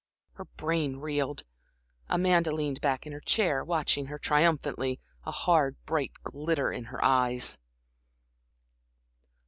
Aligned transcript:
Her 0.31 0.45
brain 0.45 0.97
reeled. 0.97 1.43
Amanda 2.09 2.51
leaned 2.51 2.81
back 2.81 3.05
in 3.05 3.13
her 3.13 3.19
chair, 3.19 3.63
watching 3.63 4.07
her 4.07 4.17
triumphantly, 4.17 4.99
a 5.27 5.31
hard, 5.31 5.75
bright 5.85 6.09
glitter 6.23 6.71
in 6.71 6.85
her 6.85 7.05
eyes. 7.05 7.59